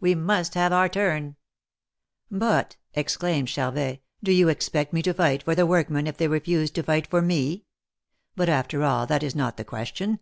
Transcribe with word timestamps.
We 0.00 0.16
must 0.16 0.54
have 0.54 0.72
our 0.72 0.88
turn!"" 0.88 1.36
But," 2.44 2.74
exclaimed 2.94 3.46
Charvet, 3.48 4.02
do 4.20 4.32
you 4.32 4.48
expect 4.48 4.92
me 4.92 5.00
to 5.02 5.14
fight 5.14 5.44
for 5.44 5.54
the 5.54 5.64
workmen 5.64 6.08
if 6.08 6.16
they 6.16 6.26
refuse 6.26 6.72
to 6.72 6.82
fight 6.82 7.06
for 7.06 7.22
me? 7.22 7.66
But 8.34 8.48
after 8.48 8.82
all, 8.82 9.06
that 9.06 9.22
is 9.22 9.36
not 9.36 9.58
the 9.58 9.64
question. 9.64 10.18